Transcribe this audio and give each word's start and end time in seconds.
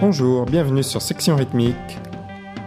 Bonjour, 0.00 0.46
bienvenue 0.46 0.82
sur 0.82 1.02
Section 1.02 1.36
Rythmique. 1.36 1.74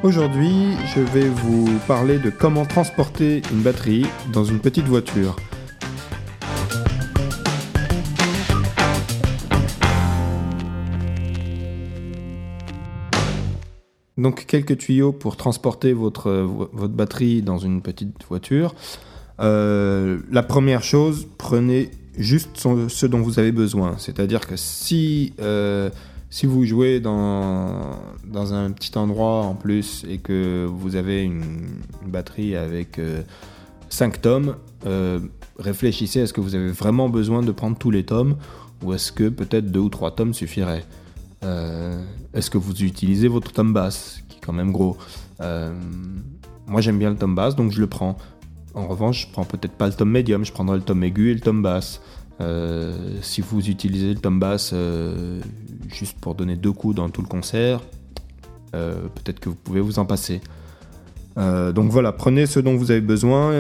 Aujourd'hui, 0.04 0.74
je 0.94 1.00
vais 1.00 1.28
vous 1.28 1.80
parler 1.88 2.20
de 2.20 2.30
comment 2.30 2.64
transporter 2.64 3.42
une 3.52 3.64
batterie 3.64 4.06
dans 4.32 4.44
une 4.44 4.60
petite 4.60 4.86
voiture. 4.86 5.36
Donc 14.20 14.46
quelques 14.46 14.78
tuyaux 14.78 15.12
pour 15.12 15.36
transporter 15.36 15.92
votre, 15.92 16.48
batterie 16.88 17.42
dans 17.42 17.58
une 17.58 17.82
petite 17.82 18.24
voiture. 18.30 18.76
Euh, 19.40 20.20
la 20.30 20.44
première 20.44 20.84
chose, 20.84 21.28
prenez 21.40 21.90
juste 22.16 22.58
ce 22.58 23.06
dont 23.08 23.22
vous 23.22 23.40
avez 23.40 23.52
besoin. 23.52 23.96
C'est-à-dire 23.98 24.42
que 24.42 24.56
si, 24.56 25.34
euh, 25.42 25.90
si 26.34 26.48
vous 26.48 26.66
jouez 26.66 27.00
dans, 27.00 28.00
dans 28.26 28.56
un 28.56 28.72
petit 28.72 28.98
endroit 28.98 29.44
en 29.44 29.54
plus 29.54 30.04
et 30.10 30.18
que 30.18 30.66
vous 30.66 30.96
avez 30.96 31.22
une, 31.22 31.68
batterie 32.08 32.56
avec 32.56 33.00
5 33.90 34.16
euh, 34.16 34.20
tomes, 34.20 34.56
réfléchissez 35.60 36.22
à 36.22 36.26
ce 36.26 36.34
que 36.34 36.42
vous 36.42 36.56
avez 36.56 36.72
vraiment 36.72 37.08
besoin 37.08 37.44
de 37.44 37.52
prendre 37.52 37.78
tous 37.78 37.92
les 37.92 38.04
tomes 38.04 38.38
ou 38.82 38.94
est-ce 38.94 39.12
que 39.12 39.30
peut-être 39.30 39.68
2 39.68 39.80
ou 39.80 39.90
3 39.90 40.16
tomes 40.16 40.34
suffiraient 40.34 40.84
Est-ce 41.44 42.50
que 42.50 42.58
vous 42.58 42.82
utilisez 42.82 43.28
votre 43.28 43.52
tome 43.52 43.72
basse, 43.72 44.24
qui 44.28 44.38
est 44.38 44.42
quand 44.44 44.54
même 44.54 44.72
gros? 44.72 44.98
Moi 45.40 46.82
j'aime 46.82 46.98
bien 46.98 47.12
le 47.12 47.16
tome 47.16 47.36
basse, 47.36 47.56
donc 47.56 47.72
je 47.72 47.80
le 47.80 47.86
prends. 47.86 48.18
En 48.74 48.88
revanche, 48.88 49.28
je 49.28 49.32
prends 49.32 49.46
peut-être 49.46 49.74
pas 49.74 49.86
le 49.86 49.94
tome 49.94 50.10
médium, 50.10 50.44
je 50.44 50.52
prendrai 50.52 50.78
le 50.78 50.84
tome 50.84 51.04
aigu 51.04 51.30
et 51.30 51.36
le 51.36 51.42
tome 51.42 51.62
basse. 51.62 52.02
Euh, 52.42 53.18
si 53.22 53.42
vous 53.42 53.70
utilisez 53.70 54.14
le 54.14 54.20
tome 54.20 54.40
basse 54.40 54.72
euh, 54.74 55.40
juste 55.88 56.18
pour 56.20 56.36
donner 56.36 56.56
deux 56.56 56.72
coups 56.72 56.96
dans 56.96 57.10
tout 57.10 57.22
le 57.22 57.28
concert, 57.28 57.82
euh, 58.76 58.96
peut-être 59.16 59.40
que 59.40 59.50
vous 59.50 59.56
pouvez 59.56 59.82
vous 59.82 60.00
en 60.00 60.06
passer. 60.06 60.42
donc 61.36 61.92
voilà, 61.92 62.12
prenez 62.12 62.46
ce 62.46 62.60
dont 62.60 62.76
vous 62.76 62.92
avez 62.92 63.02
besoin. 63.02 63.54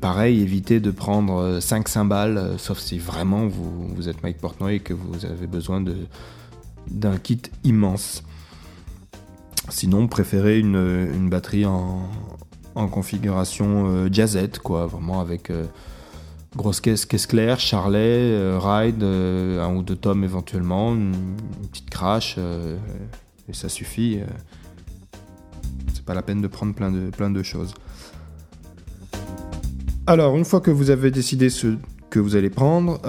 pareil, 0.00 0.40
évitez 0.42 0.80
de 0.80 0.90
prendre 0.90 1.60
5 1.60 1.88
cymbales, 1.88 2.54
sauf 2.58 2.78
si 2.78 2.98
vraiment 2.98 3.46
vous, 3.46 4.08
êtes 4.08 4.22
Mike 4.22 4.38
Portnoy 4.38 4.76
et 4.76 4.80
que 4.80 4.94
vous 4.94 5.24
avez 5.26 5.46
besoin 5.46 5.84
d'un 6.90 7.18
kit 7.18 7.42
immense. 7.62 8.22
Sinon, 9.70 10.08
préférez 10.08 10.58
une, 10.58 11.28
batterie 11.28 11.66
en, 11.66 12.08
en 12.74 12.88
configuration 12.88 14.08
jazzette, 14.10 14.58
quoi, 14.58 14.86
vraiment 14.86 15.20
avec 15.20 15.50
grosse 16.56 16.80
caisse, 16.80 17.06
caisse 17.06 17.26
claire, 17.26 17.60
Charlet, 17.60 18.32
euh, 18.32 18.58
Ride, 18.60 19.02
un 19.02 19.74
ou 19.74 19.82
deux 19.82 19.96
tomes 19.96 20.24
éventuellement, 20.24 20.94
une, 20.94 21.12
petite 21.70 21.90
crash, 21.90 22.38
et 23.48 23.52
ça 23.52 23.68
suffit. 23.68 24.20
c'est 25.92 26.04
pas 26.04 26.14
la 26.14 26.22
peine 26.22 26.40
de 26.40 26.48
prendre 26.48 26.74
plein 26.74 27.30
de 27.30 27.42
choses. 27.42 27.74
Alors, 30.06 30.36
une 30.36 30.44
fois 30.44 30.60
que 30.60 30.70
vous 30.70 30.90
avez 30.90 31.10
décidé 31.10 31.48
ce 31.50 31.76
que 32.10 32.20
vous 32.20 32.36
allez 32.36 32.50
prendre, 32.50 33.00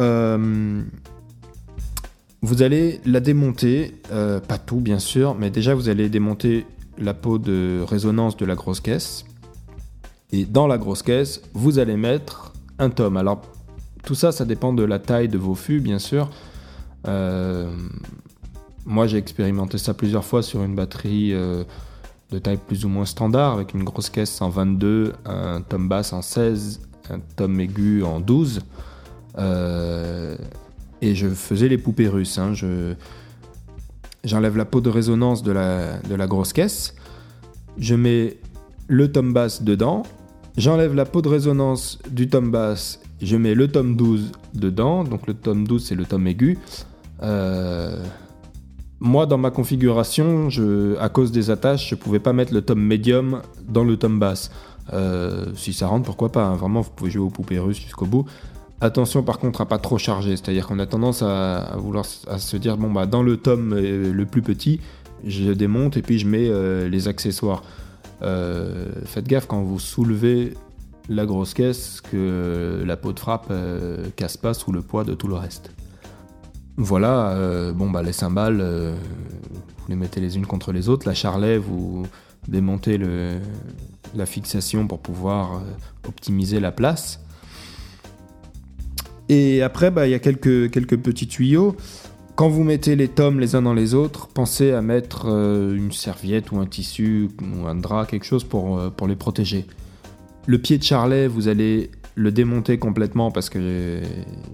vous 2.41 2.61
allez 2.63 3.01
la 3.05 3.19
démonter, 3.19 4.01
pas 4.09 4.57
tout 4.57 4.79
bien 4.79 4.99
sûr, 4.99 5.35
mais 5.35 5.49
déjà 5.49 5.75
vous 5.75 5.89
allez 5.89 6.09
démonter 6.09 6.65
la 6.97 7.13
peau 7.13 7.37
de 7.37 7.83
résonance 7.87 8.37
de 8.37 8.45
la 8.45 8.55
grosse 8.55 8.79
caisse. 8.79 9.25
Et 10.31 10.45
dans 10.45 10.67
la 10.67 10.77
grosse 10.77 11.03
caisse, 11.03 11.41
vous 11.53 11.79
allez 11.79 11.97
mettre 11.97 12.53
un 12.79 12.89
tome. 12.89 13.17
Alors, 13.17 13.41
tout 14.03 14.15
ça, 14.15 14.31
ça 14.31 14.45
dépend 14.45 14.73
de 14.73 14.83
la 14.83 14.99
taille 14.99 15.29
de 15.29 15.37
vos 15.37 15.55
fûts, 15.55 15.79
bien 15.79 15.99
sûr. 15.99 16.29
Euh, 17.07 17.69
moi, 18.85 19.07
j'ai 19.07 19.17
expérimenté 19.17 19.77
ça 19.77 19.93
plusieurs 19.93 20.23
fois 20.23 20.43
sur 20.43 20.63
une 20.63 20.75
batterie 20.75 21.33
euh, 21.33 21.63
de 22.31 22.39
taille 22.39 22.57
plus 22.57 22.85
ou 22.85 22.89
moins 22.89 23.05
standard, 23.05 23.53
avec 23.53 23.73
une 23.73 23.83
grosse 23.83 24.09
caisse 24.09 24.41
en 24.41 24.49
22, 24.49 25.13
un 25.25 25.61
tome 25.61 25.89
basse 25.89 26.13
en 26.13 26.21
16, 26.21 26.81
un 27.09 27.19
tome 27.35 27.59
aigu 27.59 28.03
en 28.03 28.19
12. 28.19 28.61
Euh, 29.37 30.37
et 31.01 31.15
je 31.15 31.27
faisais 31.27 31.67
les 31.67 31.77
poupées 31.77 32.07
russes. 32.07 32.37
Hein. 32.37 32.53
j'enlève 34.23 34.57
la 34.57 34.65
peau 34.65 34.81
de 34.81 34.89
résonance 34.89 35.43
de 35.43 35.51
la, 35.51 35.97
de 35.99 36.15
la 36.15 36.27
grosse 36.27 36.53
caisse. 36.53 36.95
Je 37.77 37.95
mets 37.95 38.37
le 38.87 39.11
tome 39.11 39.33
basse 39.33 39.63
dedans. 39.63 40.03
J'enlève 40.57 40.95
la 40.95 41.03
peau 41.03 41.21
de 41.21 41.27
résonance 41.27 41.99
du 42.09 42.29
tome 42.29 42.49
basse, 42.49 43.01
je 43.21 43.35
mets 43.35 43.55
le 43.55 43.67
tome 43.67 43.97
12 43.97 44.31
dedans, 44.53 45.03
donc 45.03 45.27
le 45.27 45.33
tome 45.33 45.67
12 45.67 45.83
c'est 45.83 45.95
le 45.95 46.05
tome 46.05 46.27
aigu. 46.27 46.57
Euh, 47.23 48.01
moi 49.01 49.25
dans 49.25 49.37
ma 49.37 49.51
configuration, 49.51 50.47
à 50.97 51.09
cause 51.09 51.33
des 51.33 51.49
attaches, 51.49 51.89
je 51.89 51.95
pouvais 51.95 52.19
pas 52.19 52.31
mettre 52.31 52.53
le 52.53 52.61
tome 52.61 52.79
médium 52.79 53.41
dans 53.67 53.83
le 53.83 53.97
tome 53.97 54.17
basse. 54.17 54.49
Euh, 54.93 55.47
si 55.55 55.73
ça 55.73 55.87
rentre, 55.87 56.05
pourquoi 56.05 56.31
pas, 56.31 56.45
hein. 56.45 56.55
vraiment 56.55 56.79
vous 56.79 56.91
pouvez 56.95 57.11
jouer 57.11 57.25
aux 57.25 57.29
poupées 57.29 57.59
russes 57.59 57.81
jusqu'au 57.81 58.05
bout. 58.05 58.25
Attention 58.79 59.23
par 59.23 59.39
contre 59.39 59.59
à 59.59 59.65
pas 59.65 59.77
trop 59.77 59.97
charger, 59.97 60.37
c'est-à-dire 60.37 60.67
qu'on 60.67 60.79
a 60.79 60.85
tendance 60.85 61.21
à, 61.21 61.75
vouloir 61.77 62.05
à 62.27 62.37
se 62.37 62.55
dire 62.55 62.77
bon 62.77 62.89
bah 62.91 63.07
dans 63.07 63.23
le 63.23 63.35
tome 63.35 63.73
euh, 63.73 64.13
le 64.13 64.25
plus 64.25 64.41
petit, 64.41 64.79
je 65.25 65.51
démonte 65.51 65.97
et 65.97 66.01
puis 66.01 66.17
je 66.17 66.27
mets 66.27 66.49
les 66.87 67.09
accessoires. 67.09 67.61
Euh, 68.21 68.87
faites 69.05 69.27
gaffe 69.27 69.47
quand 69.47 69.61
vous 69.61 69.79
soulevez 69.79 70.53
la 71.09 71.25
grosse 71.25 71.53
caisse 71.53 72.01
que 72.01 72.83
la 72.85 72.97
peau 72.97 73.13
de 73.13 73.19
frappe 73.19 73.47
euh, 73.51 74.05
casse 74.15 74.37
pas 74.37 74.53
sous 74.53 74.71
le 74.71 74.81
poids 74.81 75.03
de 75.03 75.13
tout 75.13 75.27
le 75.27 75.35
reste. 75.35 75.71
Voilà, 76.77 77.29
euh, 77.29 77.71
bon 77.71 77.89
bah 77.89 78.03
les 78.03 78.11
cymbales, 78.11 78.61
vous 78.61 79.85
les 79.87 79.95
mettez 79.95 80.19
les 80.19 80.35
unes 80.35 80.45
contre 80.45 80.71
les 80.71 80.89
autres. 80.89 81.07
La 81.07 81.13
charlet, 81.13 81.57
vous 81.57 82.05
démontez 82.47 82.99
la 84.13 84.25
fixation 84.25 84.87
pour 84.87 84.99
pouvoir 84.99 85.61
optimiser 86.07 86.59
la 86.59 86.71
place. 86.71 87.21
Et 89.29 89.63
après, 89.63 89.89
bah, 89.89 90.07
il 90.07 90.11
y 90.11 90.15
a 90.15 90.19
quelques 90.19 90.97
petits 90.97 91.27
tuyaux. 91.27 91.75
Quand 92.35 92.49
vous 92.49 92.65
mettez 92.65 92.97
les 92.97 93.07
tomes 93.07 93.39
les 93.39 93.55
uns 93.55 93.61
dans 93.61 93.73
les 93.73 93.93
autres, 93.93 94.27
pensez 94.27 94.73
à 94.73 94.81
mettre 94.81 95.27
euh, 95.29 95.73
une 95.73 95.93
serviette 95.93 96.51
ou 96.51 96.57
un 96.57 96.65
tissu 96.65 97.29
ou 97.41 97.65
un 97.65 97.75
drap, 97.75 98.05
quelque 98.05 98.25
chose 98.25 98.43
pour, 98.43 98.77
euh, 98.77 98.89
pour 98.89 99.07
les 99.07 99.15
protéger. 99.15 99.65
Le 100.45 100.57
pied 100.57 100.77
de 100.77 100.83
charlet, 100.83 101.27
vous 101.27 101.47
allez 101.47 101.91
le 102.15 102.33
démonter 102.33 102.77
complètement 102.77 103.31
parce 103.31 103.49
que 103.49 104.01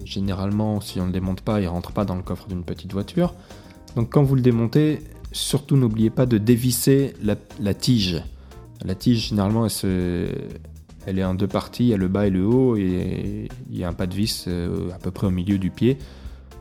généralement, 0.05 0.79
si 0.79 0.99
on 0.99 1.03
ne 1.03 1.07
le 1.07 1.13
démonte 1.13 1.41
pas, 1.41 1.59
il 1.59 1.67
rentre 1.67 1.91
pas 1.91 2.05
dans 2.05 2.15
le 2.15 2.21
coffre 2.21 2.47
d'une 2.47 2.63
petite 2.63 2.93
voiture. 2.93 3.33
Donc 3.95 4.11
quand 4.11 4.21
vous 4.21 4.35
le 4.35 4.41
démontez, 4.41 4.99
surtout 5.31 5.75
n'oubliez 5.75 6.11
pas 6.11 6.27
de 6.27 6.37
dévisser 6.37 7.13
la, 7.23 7.73
tige. 7.73 8.23
La 8.85 8.93
tige, 8.93 9.29
généralement, 9.29 9.65
elle, 11.07 11.17
est 11.17 11.23
en 11.23 11.33
deux 11.33 11.47
parties, 11.47 11.85
il 11.85 11.89
y 11.89 11.93
a 11.95 11.97
le 11.97 12.07
bas 12.07 12.27
et 12.27 12.29
le 12.29 12.45
haut, 12.45 12.77
et 12.77 13.47
il 13.71 13.77
y 13.77 13.83
a 13.83 13.89
un 13.89 13.93
pas 13.93 14.05
de 14.05 14.13
vis 14.13 14.45
euh, 14.47 14.91
à 14.93 14.99
peu 14.99 15.09
près 15.09 15.25
au 15.25 15.31
milieu 15.31 15.57
du 15.57 15.71
pied. 15.71 15.97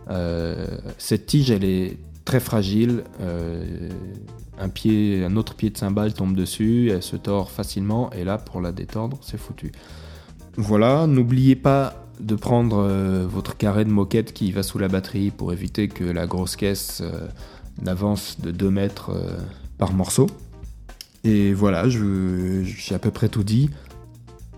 Euh, 0.09 0.67
cette 0.99 1.27
tige, 1.27 1.51
elle 1.51 1.65
est 1.65 1.99
très 2.25 2.41
fragile. 2.41 3.05
Euh, 3.21 3.89
un, 4.59 4.69
pied, 4.69 5.25
un 5.25 5.37
autre 5.37 5.55
pied 5.55 5.71
de 5.71 5.79
cymbale 5.79 6.13
tombe 6.13 6.35
dessus, 6.35 6.91
elle 6.91 7.03
se 7.03 7.17
tord 7.17 7.51
facilement, 7.51 8.11
et 8.13 8.25
là, 8.25 8.39
pour 8.39 8.61
la 8.61 8.73
détendre, 8.73 9.19
c'est 9.23 9.39
foutu. 9.39 9.73
Voilà, 10.57 11.07
n'oubliez 11.07 11.57
pas 11.57 11.95
de 12.19 12.35
prendre 12.35 12.79
euh, 12.79 13.27
votre 13.27 13.57
carré 13.57 13.85
de 13.85 13.91
moquette 13.91 14.33
qui 14.33 14.53
va 14.53 14.63
sous 14.63 14.79
la 14.79 14.89
batterie 14.89 15.31
pour 15.31 15.53
éviter 15.53 15.89
que 15.89 16.05
la 16.05 16.27
grosse 16.27 16.57
caisse 16.57 17.03
n'avance 17.81 18.41
de 18.41 18.51
2 18.51 18.71
mètres 18.71 19.13
par 19.79 19.93
morceau. 19.93 20.27
Et 21.25 21.53
voilà, 21.53 21.89
j'ai 21.89 22.95
à 22.95 22.99
peu 22.99 23.11
près 23.11 23.29
tout 23.29 23.45
dit. 23.45 23.71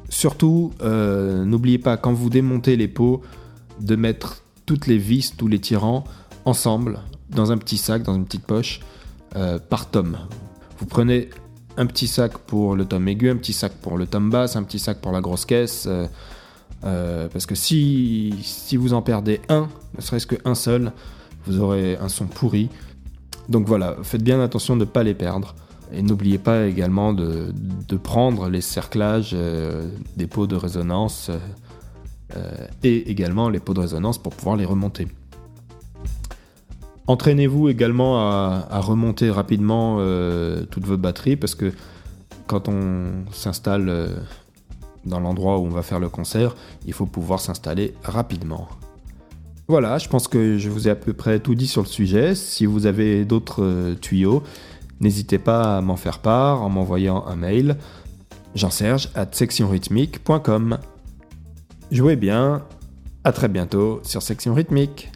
Surtout, 0.09 0.73
n'oubliez 0.83 1.79
pas, 1.79 1.97
quand 1.97 2.13
vous 2.13 2.31
démontez 2.31 2.77
les 2.77 2.89
pots, 2.89 3.23
de 3.81 3.97
mettre 3.97 4.43
toutes 4.67 4.87
les 4.87 4.99
vis, 4.99 5.35
tous 5.37 5.49
les 5.49 5.59
tirants, 5.59 6.05
ensemble, 6.45 7.01
dans 7.31 7.53
un 7.53 7.59
petit 7.59 7.79
sac, 7.79 8.03
dans 8.03 8.15
une 8.15 8.25
petite 8.25 8.45
poche, 8.45 8.81
euh, 9.37 9.59
par 9.59 9.91
tome. 9.91 10.19
Vous 10.79 10.87
prenez 10.87 11.31
un 11.77 11.87
petit 11.87 12.07
sac 12.07 12.37
pour 12.39 12.77
le 12.77 12.85
tome 12.85 13.09
aigu, 13.09 13.31
un 13.31 13.37
petit 13.37 13.53
sac 13.53 13.73
pour 13.73 13.97
le 13.97 14.07
tome 14.07 14.31
basse, 14.31 14.57
un 14.57 14.63
petit 14.63 14.79
sac 14.79 15.01
pour 15.01 15.13
la 15.13 15.21
grosse 15.21 15.45
caisse. 15.45 15.87
Euh, 15.87 16.07
euh, 16.85 17.29
parce 17.33 17.47
que 17.47 17.55
si, 17.55 18.35
vous 18.73 18.93
en 18.93 19.03
perdez 19.03 19.41
un, 19.49 19.69
ne 19.97 20.03
serait-ce 20.03 20.27
qu'un 20.27 20.55
seul, 20.55 20.93
vous 21.47 21.61
aurez 21.61 21.97
un 21.97 22.09
son 22.09 22.27
pourri. 22.27 22.69
Donc 23.49 23.67
voilà, 23.67 23.97
faites 24.03 24.23
bien 24.23 24.41
attention 24.41 24.77
de 24.77 24.81
ne 24.81 24.91
pas 24.91 25.03
les 25.03 25.15
perdre. 25.15 25.55
Et 25.95 26.03
n'oubliez 26.03 26.39
pas 26.39 26.67
également 26.67 27.13
de, 27.13 27.53
de, 27.55 27.97
prendre 27.97 28.49
les 28.49 28.63
cerclages 28.63 29.37
des 30.17 30.27
pots 30.27 30.47
de 30.47 30.57
résonance 30.57 31.31
et 32.83 33.11
également 33.11 33.49
les 33.49 33.61
pots 33.61 33.75
de 33.75 33.81
résonance 33.81 34.19
pour 34.19 34.35
pouvoir 34.35 34.57
les 34.57 34.65
remonter. 34.65 35.09
Entraînez-vous 37.07 37.69
également 37.69 38.21
à, 38.21 38.81
remonter 38.81 39.31
rapidement 39.31 39.97
euh, 39.99 40.65
toute 40.71 40.87
votre 40.87 41.03
batterie 41.03 41.37
parce 41.37 41.55
que 41.55 41.73
quand 42.47 42.69
on 42.69 43.25
s'installe 43.33 43.89
euh, 43.89 44.09
dans 45.05 45.19
l'endroit 45.19 45.59
où 45.59 45.67
on 45.67 45.71
va 45.71 45.83
faire 45.83 45.99
le 45.99 46.09
concert, 46.09 46.55
il 46.87 46.93
faut 46.93 47.07
pouvoir 47.07 47.41
s'installer 47.41 47.95
rapidement. 48.05 48.69
Voilà, 49.69 49.99
je 49.99 50.09
pense 50.09 50.29
que 50.29 50.59
je 50.59 50.69
vous 50.71 50.87
ai 50.87 50.91
à 50.91 50.95
peu 50.95 51.13
près 51.13 51.41
tout 51.41 51.55
dit 51.55 51.67
sur 51.67 51.83
le 51.83 51.89
sujet. 51.89 52.35
Si 52.35 52.67
vous 52.67 52.87
avez 52.87 53.25
d'autres 53.25 53.65
euh, 53.65 53.95
tuyaux, 53.95 54.45
n'hésitez 55.01 55.39
pas 55.39 55.79
à 55.79 55.81
m'en 55.81 55.97
faire 55.97 56.21
part 56.21 56.63
en 56.63 56.69
m'envoyant 56.69 57.27
un 57.27 57.37
mail 57.37 57.77
jean-serge. 58.55 59.09
Jouez 61.93 62.17
bien, 62.17 62.65
à 63.23 63.33
très 63.33 63.49
bientôt 63.49 64.01
sur 64.03 64.23
Section 64.23 64.55
Rythmique. 64.55 65.13